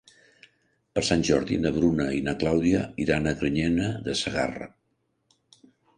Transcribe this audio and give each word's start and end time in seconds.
Per 0.97 1.01
Sant 1.09 1.25
Jordi 1.27 1.59
na 1.65 1.71
Bruna 1.75 2.07
i 2.19 2.23
na 2.29 2.35
Clàudia 2.45 2.81
iran 3.07 3.27
a 3.27 3.35
Granyena 3.43 3.93
de 4.09 4.17
Segarra. 4.23 4.71